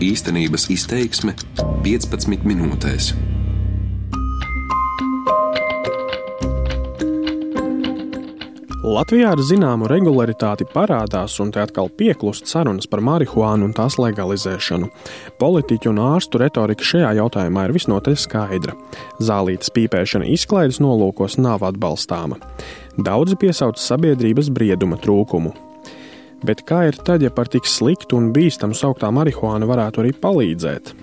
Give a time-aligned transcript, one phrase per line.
[0.00, 1.34] Īstenības izteiksme
[1.84, 3.10] 15 minūtēs.
[8.80, 14.88] Latvijā ar zināmu regularitāti parādās un te atkal pieklust sarunas par marihuānu un tās legalizēšanu.
[15.36, 18.80] Politiķu un ārstu retorika šajā jautājumā ir visnotaļ skaidra.
[19.20, 22.40] Zālītes pīpēšana izklaides nolūkos nav atbalstāma.
[22.96, 25.52] Daudzi piesauc sabiedrības brieduma trūkumu.
[26.46, 30.94] Bet kā ir tad, ja par tik sliktu un bīstamu sauktā marihuāna varētu arī palīdzēt?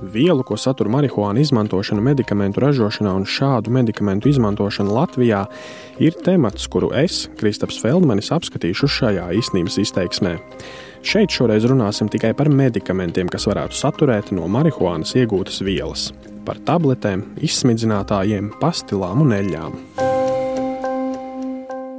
[0.00, 5.42] Vielu, ko satur marihuāna izmantošana medikamentu ražošanā un šādu medikamentu izmantošana Latvijā,
[6.00, 10.38] ir temats, kuru es, Kristaps Feldmanis, apskatīšu šajā īstenības izteiksmē.
[11.04, 16.10] Šeit šoreiz runāsim tikai par medikamentiem, kas varētu saturēt no marihuānas iegūtas vielas-
[16.46, 19.76] par tabletēm, izsmidzinātājiem, pastilām un eļļām.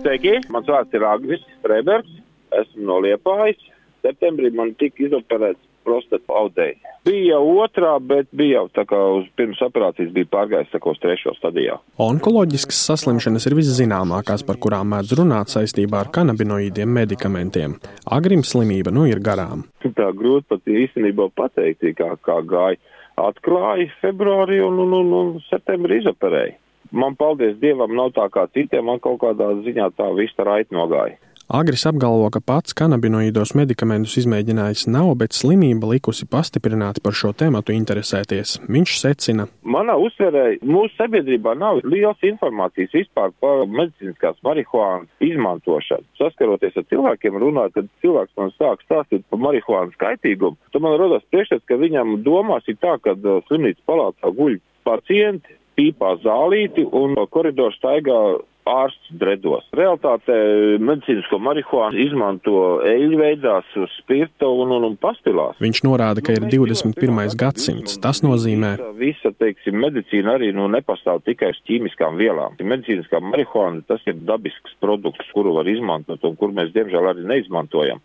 [0.01, 2.20] Sveiki, mans vārds ir Agris Freibergs,
[2.61, 3.59] esmu no Liepājas.
[4.01, 6.77] Septembrī man tika izoperēts prostata audēji.
[7.05, 10.99] Bija otrā, bet bija jau tā kā uz pirms operācijas bija pārgājis tā kā uz
[11.01, 11.79] trešo stadijā.
[12.01, 17.77] Onkoloģiskas saslimšanas ir viszināmākās, par kurām mēdz runāt saistībā ar kanabinoīdiem medikamentiem.
[18.05, 19.65] Agrim slimība nu ir garām.
[19.81, 22.77] Tā grūti pat īstenībā pateikt, kā, kā gāja.
[23.21, 26.57] Atklāja februārī un, un, un, un septembrī izoperēja.
[26.91, 30.75] Man, paldies Dievam, nav tā kā citiem, man kaut kādā ziņā tā viss tā raiti
[30.75, 31.15] nogāja.
[31.51, 37.75] Agris apgalvo, ka pats kanabinoīdos medikamentus izmēģinājis nav, bet slimība likusi pastiprināti par šo tēmatu
[37.75, 38.53] interesēties.
[38.71, 46.07] Viņš secina, Manā uztverē mūsu sabiedrībā nav liels informācijas vispār par medicīniskās marihuānas izmantošanu.
[46.21, 51.27] Saskaroties ar cilvēkiem, runājot, kad cilvēks man sāk stāstīt par marihuānas kaitīgumu, tad man rodas
[51.35, 53.17] priekšstats, ka viņam domās ir tā, ka
[53.49, 54.55] slimnīcas palātā guļ
[54.87, 58.21] pacienti, pīpā zālīti un koridors staigā
[58.69, 59.65] ārsts dredos.
[59.77, 60.37] Realtātē
[60.81, 62.55] medicīnisko marihuānu izmanto
[62.87, 63.67] eļļu veidās,
[63.97, 65.59] spirta un, un, un pastilās.
[65.63, 67.21] Viņš norāda, ka ir 21.
[67.39, 67.97] gadsimts.
[68.01, 72.57] Tas nozīmē, Visa, visa teiksim, medicīna arī nu, nepastāv tikai uz ķīmiskām vielām.
[72.61, 78.03] Medicīniskā marihuāna tas ir dabisks produkts, kuru var izmantot un kur mēs diemžēl arī neizmantojam.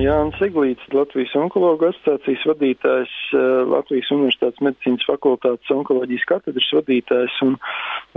[0.00, 7.56] Jānis Eglīts, Latvijas onkologu asociācijas vadītājs, eh, Latvijas Universitātes medicīnas fakultātes onkoloģijas katedras vadītājs un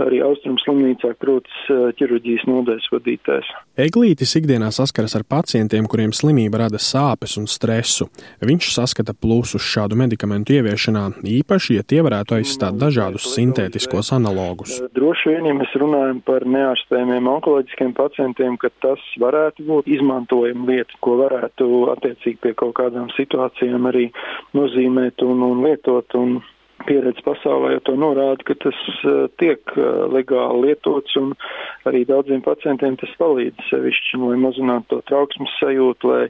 [0.04, 3.52] arī Austrum slimnīcā krūtas eh, ķirurģijas nodaļas vadītājs.
[3.80, 8.10] Eglītis ikdienā saskaras ar pacientiem, kuriem slimība rada sāpes un stresu.
[8.44, 14.80] Viņš saskata plusus šādu medikamentu ieviešanā, īpaši, ja tie varētu aizstāt dažādus sintētiskos analogus.
[14.80, 20.68] Eh, Droši vien, ja mēs runājam par neārstējumiem onkoloģiskiem pacientiem, ka tas varētu būt izmantojama
[20.74, 24.08] lieta, ko varētu attiecīgi pie kaut kādām situācijām arī
[24.56, 26.16] nozīmēt un, un lietot.
[26.20, 26.40] Un
[26.90, 31.32] pieredze pasaulē jau to norāda, ka tas uh, tiek uh, legāli lietots un
[31.88, 36.26] arī daudziem pacientiem tas palīdz sevišķi, lai mazinātu to trauksmes sajūtu, lai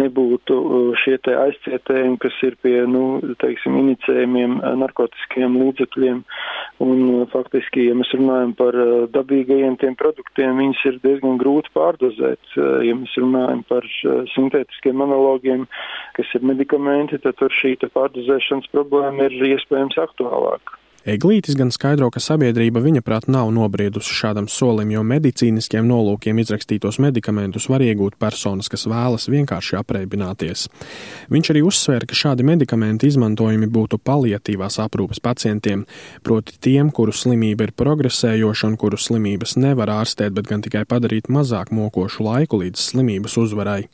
[0.00, 3.04] nebūtu uh, šie te aizcietējumi, kas ir pie, nu,
[3.42, 6.24] teiksim, inicējumiem narkotiskiem līdzekļiem.
[6.80, 8.76] Un faktiski, ja mēs runājam par
[9.12, 12.54] dabīgajiem tiem produktiem, viņus ir diezgan grūti pārdozēt.
[12.56, 13.84] Ja mēs runājam par
[14.32, 15.66] sintētiskiem analogiem,
[16.16, 20.79] kas ir medikamenti, tad tur šī pārdozēšanas problēma ir iespējams aktuālāk.
[21.08, 26.98] Eglītis gan skaidro, ka sabiedrība viņa prāt nav nobriedusi šādam solim, jo medicīniskiem nolūkiem izrakstītos
[27.00, 30.66] medikamentus var iegūt personas, kas vēlas vienkārši apreibināties.
[31.32, 35.86] Viņš arī uzsvēra, ka šādi medikamenti izmantojumi būtu paliatīvās aprūpes pacientiem,
[36.26, 41.32] proti tiem, kuru slimība ir progresējoša un kuru slimības nevar ārstēt, bet gan tikai padarīt
[41.32, 43.86] mazāk mokošu laiku līdz slimības uzvarai.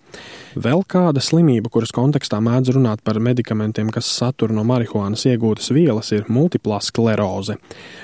[0.56, 6.10] Vēl kāda slimība, kuras kontekstā mēdz runāt par medikamentiem, kas satur no marihuānas iegūtas vielas,
[6.16, 7.56] ir multiplā skleroze.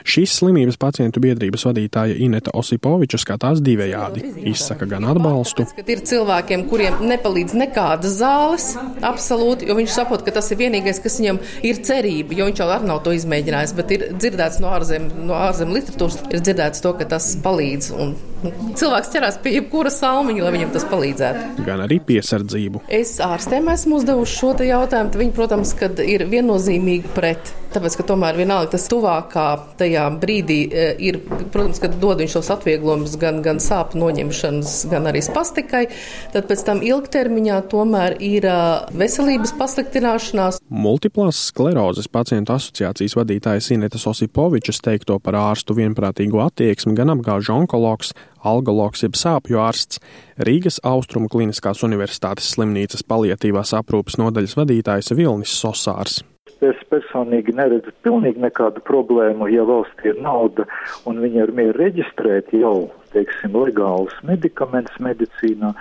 [0.02, 4.24] Šīs slimības pacientu biedrības vadītāja Ineta Osipoviča skatās divējādi.
[4.52, 10.34] Izsaka gan atbalstu, Kad ir cilvēkiem, kuriem nepalīdz nekādas zāles, absolūti, jo viņš saprot, ka
[10.34, 13.94] tas ir vienīgais, kas viņam ir cerība, jo viņš jau arī nav to izmēģinājis, bet
[13.96, 17.92] ir dzirdēts no ārzem, no ārzem literatūras, ir dzirdēts to, ka tas palīdz.
[18.02, 18.14] Un,
[18.50, 21.66] cilvēks ķerās pie jebkura salmiņa, lai viņam tas palīdzētu.
[21.66, 22.84] gan arī piesardzību.
[22.92, 25.14] Es ārstēm esmu uzdevusi šo jautājumu.
[25.22, 25.74] Viņi, protams,
[26.04, 27.52] ir viennozīmīgi pret.
[27.72, 29.46] Tāpēc, ka tomēr vienalga tas tuvākā
[29.80, 31.18] tajā brīdī e, ir,
[31.54, 35.86] protams, kad dod viņš tos atvieglojumus gan, gan sāpju noņemšanas, gan arī spastikai,
[36.34, 38.56] tad pēc tam ilgtermiņā tomēr ir e,
[39.00, 40.60] veselības pasliktināšanās.
[40.68, 48.12] Multiplās sklerozes pacientu asociācijas vadītājs Inetas Osipovičs teikto par ārstu vienprātīgo attieksmi gan apgāž onkologs,
[48.44, 50.00] algologs jeb sāpju ārsts,
[50.38, 56.22] Rīgas Austrumu Kliniskās Universitātes slimnīcas paliatīvās aprūpes nodaļas vadītājs Vilnis Sosārs.
[56.62, 60.68] Es personīgi neredzu pilnīgi nekādu problēmu, ja valstī ir nauda
[61.10, 62.76] un viņi ir mieru reģistrēt jau
[63.14, 65.72] teiksim, legālus medikamentus medicīnā.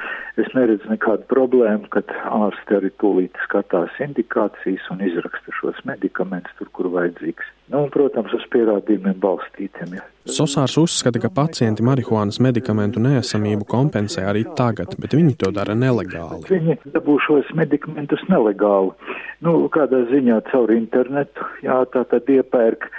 [0.42, 6.70] Es neredzu nekādu problēmu, kad ārsti arī tūlīt skatās indikācijas un izraksta šos medikamentus tur,
[6.76, 7.50] kur vajadzīgs.
[7.72, 9.94] Nu, un, protams, uz pierādījumiem balstītiem.
[9.96, 10.04] Ja.
[10.28, 16.44] Sosārs uzskata, ka pacienti marihuānas medikamentu neesamību kompensē arī tagad, bet viņi to dara nelegāli.
[16.52, 18.92] Viņi dabū šos medikamentus nelegāli.
[19.46, 22.90] Nu, kādā ziņā caur internetu, jā, tā tad iepērk,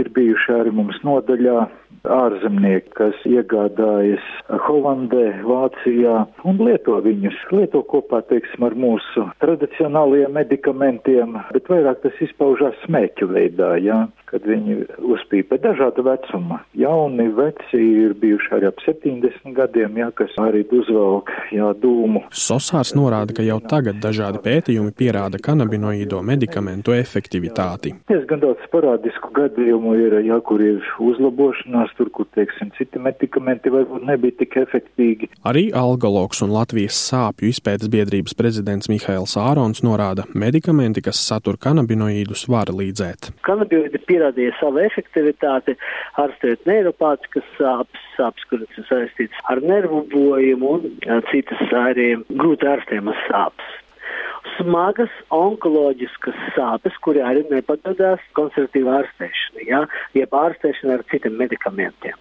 [0.00, 1.68] ir bijuši arī mums nodaļā
[2.08, 4.24] ārzemnieki, kas iegādājas
[4.66, 7.38] Holandē, Vācijā un lieto viņus.
[7.54, 14.00] Lieto kopā, teiksim, ar mūsu tradicionālajiem medikamentiem, bet vairāk tas izpaužās smēķu veidā, jā,
[14.32, 14.78] kad viņi
[15.12, 16.62] uzpīpa dažāda vecuma.
[16.78, 22.24] Jauni, veci ir bijuši arī ap 70 gadiem, jā, kas arī uzvelk, jā, dūmu.
[22.32, 27.94] Sosārs norāda, ka jau tagad dažādi pētījumi pierāda kanabinoīdo medikamentu efektivitāti.
[28.10, 34.06] Diezgan daudz parādisku gadījumu ir, jā, kur ir uzlabošanās, tur, kur, teiksim, citi medikamenti varbūt
[34.08, 35.28] nebija tik efektīgi.
[35.48, 42.46] Arī algologs un Latvijas sāpju izpētes biedrības prezidents Mihails Ārons norāda, medikamenti, kas satur kanabinoīdus,
[42.52, 43.32] var līdzēt.
[43.48, 45.76] Kanabinoīdi pierādīja savu efektivitāti,
[46.22, 53.24] ārstēt neiropātiskas sāpes, sāpes, kuras ir saistītas ar nervu bojumu un citas arī grūti ārstējamas
[53.28, 53.78] sāpes
[54.56, 59.84] smagas onkoloģiskas sāpes, kuri arī nepadodās konservatīvā ārstēšanai, ja,
[60.18, 62.18] jeb ārstēšanai ar citiem medikamentiem.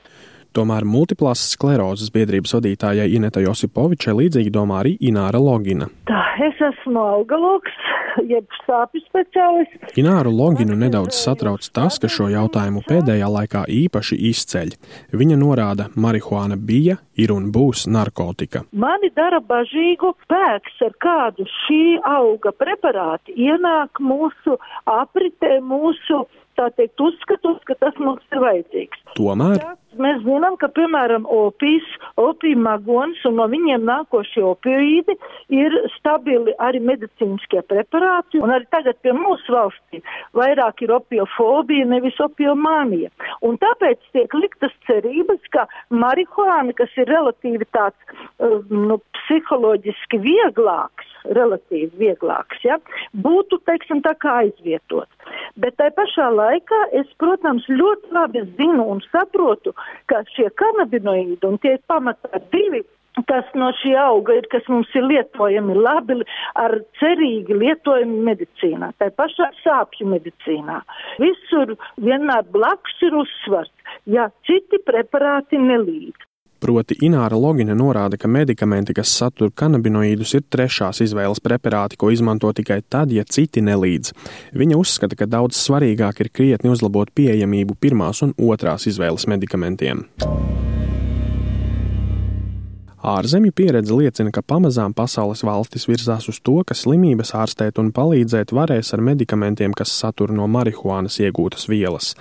[0.52, 5.88] Tomēr multiplās sklerozes biedrības vadītājai Inetai Josipovičai līdzīgi domā arī Ināra Logina.
[6.10, 7.78] Tā, es esmu algalogs,
[8.34, 9.94] jeb sāpju speciālists.
[10.02, 14.76] Ināru Loginu nedaudz satrauc tas, ka šo jautājumu pēdējā laikā īpaši izceļ.
[15.16, 18.66] Viņa norāda, marihuāna bija, ir un būs narkotika.
[18.76, 24.60] Mani dara bažīgu pēks, ar kādu šī auga preparāti ienāk mūsu
[25.00, 26.26] apritē, mūsu
[26.62, 29.06] tā teikt, uzskatos, ka tas mums ir vajadzīgs.
[29.18, 29.62] Tomēr
[30.00, 31.88] Mēs zinām, ka, piemēram, opijas,
[32.20, 35.18] opija magons un no viņiem nākošie opioīdi
[35.52, 40.00] ir stabili arī medicīniskie preparāti, un arī tagad pie mūsu valstī
[40.38, 43.12] vairāk ir opiofobija, nevis opiomānija.
[43.44, 48.16] Un tāpēc tiek liktas cerības, ka marihuāna, kas ir relatīvi tāds,
[48.72, 52.78] nu, psiholoģiski vieglāks, relatīvi vieglāks, ja,
[53.26, 55.10] būtu, teiksim, tā kā aizvietot.
[55.62, 59.76] Bet tai pašā laikā es, protams, ļoti labi zinu un saprotu,
[60.12, 62.84] ka šie kanabinoīdi, un tie ir pamatā divi,
[63.28, 66.22] kas no šī auga ir, kas mums ir lietojami labi,
[66.60, 70.80] ar cerīgi lietojami medicīnā, tā pašā sāpju medicīnā.
[71.24, 73.72] Visur vienmēr blakus ir uzsvars,
[74.08, 76.31] ja citi preparāti nelīdz.
[76.62, 82.52] Proti Ināra Logina norāda, ka medikamenti, kas satur kanabinoīdus, ir trešās izvēles preparāti, ko izmanto
[82.54, 84.14] tikai tad, ja citi nelīdz.
[84.62, 90.06] Viņa uzskata, ka daudz svarīgāk ir krietni uzlabot pieejamību pirmās un otrās izvēles medikamentiem.
[93.02, 98.54] Ārzemju pieredze liecina, ka pamazām pasaules valstis virzās uz to, ka slimības ārstēt un palīdzēt
[98.54, 102.14] varēs ar medikamentiem, kas satur no marihuānas iegūtas vielas.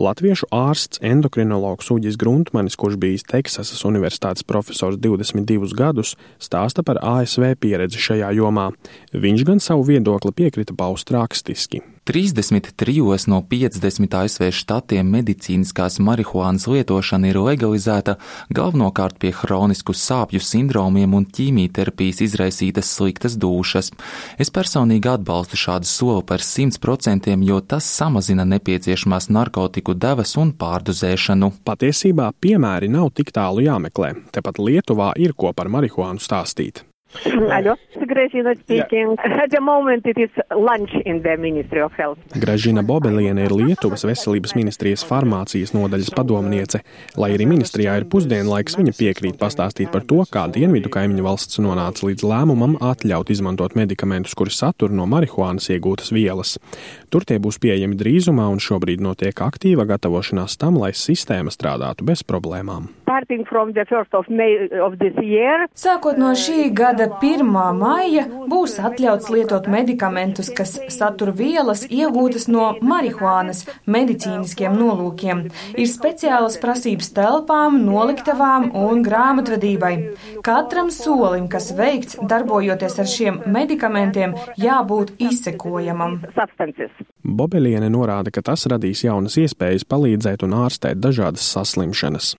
[0.00, 7.50] Latviešu ārsts endokrinologs Uģis Gruntmanis, kurš bijis Teksasas Universitātes profesors 22 gadus, stāsta par ASV
[7.60, 8.70] pieredzi šajā jomā.
[9.12, 11.82] Viņš gan savu viedokli piekrita paust rakstiski.
[12.04, 18.16] 33 no 50 ASV štatiem medicīniskās marihuānas lietošana ir legalizēta
[18.56, 23.92] galvenokārt pie hronisku sāpju sindromiem un ķīmijterapijas izraisītas sliktas dušas.
[24.40, 31.52] Es personīgi atbalstu šādu soli par 100%, jo tas samazina nepieciešamās narkotiku devas un pārdozēšanu.
[31.68, 34.14] Patiesībā piemēri nav tik tālu jāmeklē.
[34.32, 36.89] Tepat Lietuvā ir ko par marihuānu stāstīt.
[37.24, 37.74] Hello,
[38.06, 39.16] Gražina speaking.
[39.18, 39.42] Yeah.
[39.42, 42.18] At the moment it is lunch in the Ministry of Health.
[42.34, 46.82] Gražina Bobeliene ir Lietuvas veselības ministrijas farmācijas nodaļas padomniece.
[47.18, 52.06] Lai arī ministrijā ir pusdienlaiks, viņa piekrīt pastāstīt par to, kā dienvidu kaimiņu valsts nonāca
[52.06, 56.56] līdz lēmumam atļaut izmantot medikamentus, kuri satur no marihuānas iegūtas vielas.
[57.10, 62.22] Tur tie būs pieejami drīzumā, un šobrīd notiek aktīva gatavošanās tam, lai sistēma strādātu bez
[62.22, 62.86] problēmām.
[65.20, 67.42] Year, Sākot no šī gada 1.
[67.78, 75.44] maija būs atļauts lietot medikamentus, kas satur vielas iegūtas no marihuānas medicīniskiem nolūkiem.
[75.74, 79.94] Ir speciālas prasības telpām, noliktavām un grāmatvedībai.
[80.46, 86.20] Katram solim, kas veikts darbojoties ar šiem medikamentiem, jābūt izsekojamam.
[86.38, 87.09] Substances.
[87.24, 92.32] Bobeliene norāda, ka tas radīs jaunas iespējas palīdzēt un ārstēt dažādas saslimšanas.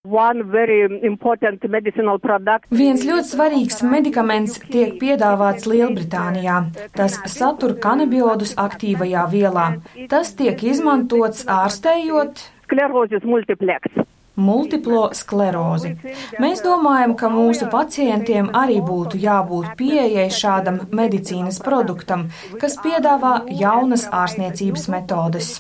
[2.82, 6.58] Viens ļoti svarīgs medikaments tiek piedāvāts Lielbritānijā.
[6.98, 9.68] Tas satur kanabiodus aktīvajā vielā.
[10.10, 14.02] Tas tiek izmantots ārstējot sklerozes multiplex.
[14.40, 15.96] Multiplo sklerozi.
[16.42, 22.28] Mēs domājam, ka mūsu pacientiem arī būtu jābūt pieejai šādam medicīnas produktam,
[22.62, 25.52] kas piedāvā jaunas ārstniecības metodes.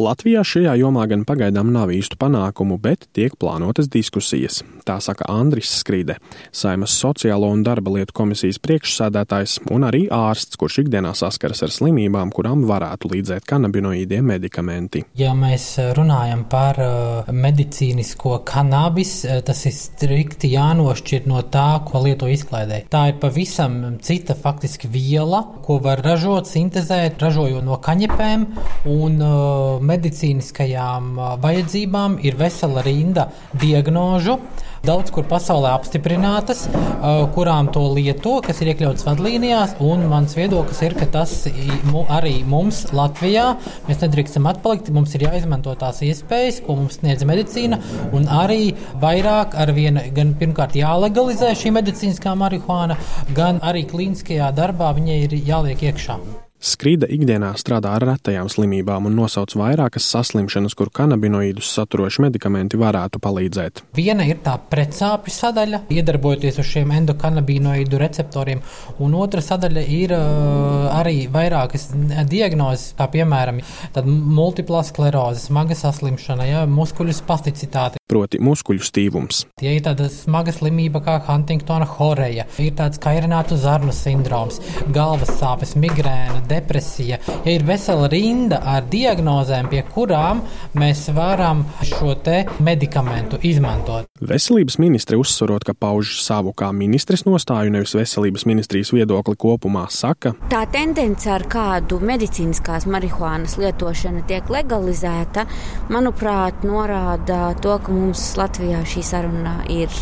[0.00, 4.60] Latvijā šajā jomā gan pagaidām nav īstu panākumu, bet tiek plānotas diskusijas.
[4.84, 6.16] Tā saka Andris Skrīde,
[6.52, 12.32] Saimas sociālo un darba lietu komisijas priekšsēdētājs un arī ārsts, kurš ikdienā saskaras ar slimībām,
[12.34, 15.04] kurām varētu līdzēt kanabinoīdie medikamenti.
[15.20, 22.04] Ja mēs runājam par uh, medicīnisko kanabis, uh, tas ir strikti jānošķir no tā, ko
[22.04, 22.84] lieto izklaidē.
[22.92, 28.46] Tā ir pavisam cita faktiski viela, ko var ražot, sintezēt, ražojot no kaņepēm
[28.90, 34.38] un uh, medicīniskajām uh, vajadzībām ir vesela rinda diagnožu
[34.86, 39.76] daudz kur pasaulē apstiprinātas, uh, kurām to lieto, kas ir iekļauts vadlīnijās.
[40.10, 43.46] Mans viedoklis ir, ka tas arī mums Latvijā
[43.88, 44.90] mēs nedrīkstam atpalikt.
[44.94, 47.80] Mums ir jāizmanto tās iespējas, ko mums sniedz medicīna,
[48.16, 52.98] un arī vairāk ar vienu, gan pirmkārt jālegalizē šī medicīniskā marihuāna,
[53.36, 56.20] gan arī klīniskajā darbā viņai ir jāliek iekšā.
[56.60, 63.16] Skrīda ikdienā strādā ar retajām slimībām un nosauc vairākas saslimšanas, kur kanabinoīdus saturoši medikamenti varētu
[63.24, 63.80] palīdzēt.
[63.96, 68.60] Viena ir tā precāpju sadaļa, iedarbojoties uz šiem endokanabinoīdu receptoriem,
[69.00, 71.88] un otra sadaļa ir uh, arī vairākas
[72.28, 73.62] diagnozes, kā piemēram
[74.04, 77.99] multiplā skleroze, smaga saslimšana, ja, muskuļu spasticitāte.
[78.10, 79.44] Proti, muskuļu stīvums.
[79.62, 84.58] Ja ir tāda smaga slimība kā Huntingtona horeja, ir tāds kairinātu zarnu sindroms,
[84.90, 87.20] galvas sāpes, migrēna, depresija.
[87.44, 90.42] Ja ir vesela rinda ar diagnozēm, pie kurām
[90.74, 94.10] mēs varam šo te medikamentu izmantot.
[94.20, 100.34] Veselības ministre uzsverot, ka pauž savu kā ministres nostāju, nevis veselības ministrijas viedokli kopumā, saka,
[100.50, 105.46] tā tendence, ar kādu medicīniskās marihuānas lietošana tiek legalizēta,
[105.94, 109.92] manuprāt, norāda to, ka mums Latvijā šī saruna ir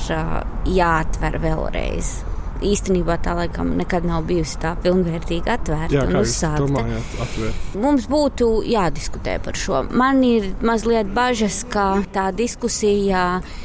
[0.78, 2.18] jāatver vēlreiz
[2.64, 6.64] īstenībā tā laikam nekad nav bijusi tā pilnvērtīgi atvērta Jā, un uzsākta.
[6.64, 7.68] Domājāt, atvērt.
[7.78, 9.84] Mums būtu jādiskutē par šo.
[9.94, 13.56] Man ir mazliet bažas, ka tā diskusija ir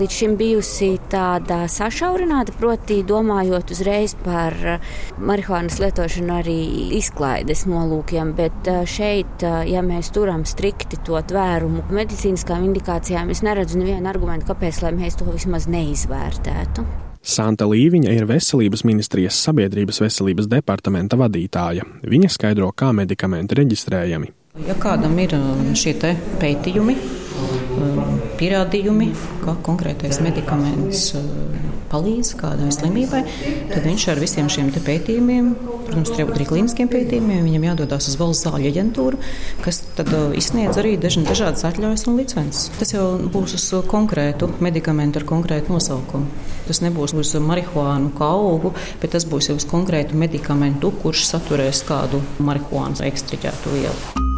[0.00, 4.56] līdz šim bijusi tāda sašaurināta, proti, domājot uzreiz par
[5.22, 6.58] marihuānas lietošanu arī
[6.98, 8.34] izklaides nolūkiem.
[8.38, 14.82] Bet šeit, ja mēs turam strikti to tvērumu medicīniskām indikācijām, es neredzu nevienu argumentu, kāpēc
[14.96, 16.86] mēs to vismaz neizvērtētu.
[17.22, 21.86] Santa Līviņa ir Veselības ministrijas sabiedrības veselības departamenta vadītāja.
[22.02, 24.32] Viņa skaidro, kā medikamenti reģistrējami.
[24.66, 25.32] Ja kādam ir
[25.78, 25.94] šie
[26.42, 26.96] pētījumi,
[28.40, 29.12] pierādījumi,
[29.44, 31.10] ka konkrētais medikaments
[31.92, 33.20] palīdz kādai slimībai,
[33.70, 35.52] tad viņš ar visiem šiem pētījumiem,
[35.86, 39.20] protams, tur jābūt arī klīniskiem pētījumiem, viņam jādodas uz valsts zāļu aģentūru,
[39.64, 42.72] kas tad izsniedz arī dažādas atļaujas un licences.
[42.80, 46.48] Tas jau būs uz konkrētu medikamentu ar konkrētu nosaukumu.
[46.66, 51.84] Tas nebūs uz marihuānu kā augu, bet tas būs jau uz konkrētu medikamentu, kurš saturēs
[51.88, 54.31] kādu marihuānas ekstriģētu vielu.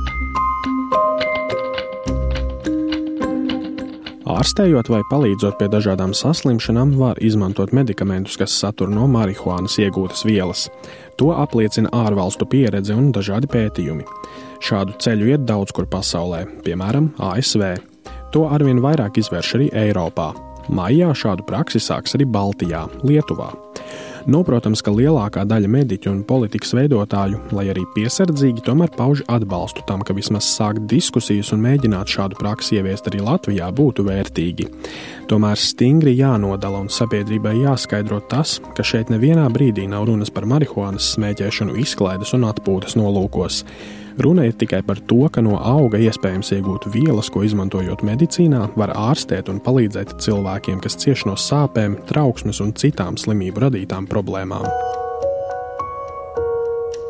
[4.34, 10.64] Ārstējot vai palīdzot pie dažādām saslimšanām, var izmantot medikamentus, kas satur no marihuānas iegūtas vielas.
[11.20, 14.06] To apliecina ārvalstu pieredze un dažādi pētījumi.
[14.64, 17.62] Šādu ceļu iet daudz kur pasaulē, piemēram, ASV.
[18.34, 20.32] To arvien vairāk izvērš arī Eiropā.
[20.74, 23.52] Maijā šādu praksi sāks arī Baltijā, Lietuvā.
[24.24, 30.00] Noprotams, ka lielākā daļa mediķu un politikas veidotāju, lai arī piesardzīgi, tomēr pauž atbalstu tam,
[30.00, 34.70] ka vismaz sākt diskusijas un mēģināt šādu praksi ieviest arī Latvijā būtu vērtīgi.
[35.28, 41.12] Tomēr stingri jānodala un sabiedrībai jāskaidro tas, ka šeit nevienā brīdī nav runas par marihuānas
[41.18, 43.60] smēķēšanu izklaides un atpūtas nolūkos.
[44.18, 48.94] Runa ir tikai par to, ka no auga iespējams iegūt vielas, ko izmantojot medicīnā, var
[48.94, 54.68] ārstēt un palīdzēt cilvēkiem, kas cieš no sāpēm, trauksmes un citām slimību radītām problēmām.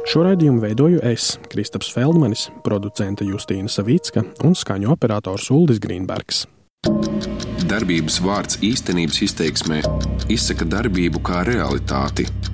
[0.09, 6.45] Šo raidījumu veidoju es, Kristaps Feldmanis, producente Justīna Savicka un skaņu operators Uldis Grīnbergs.
[7.65, 9.81] Darbības vārds īstenības izteiksmē
[10.33, 12.29] izsaka darbību kā realitāti-